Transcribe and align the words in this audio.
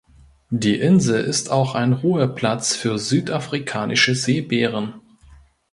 Die 0.49 0.79
Insel 0.79 1.23
ist 1.23 1.51
auch 1.51 1.75
ein 1.75 1.93
Ruheplatz 1.93 2.75
für 2.75 2.97
Südafrikanische 2.97 4.15
Seebären. 4.15 4.95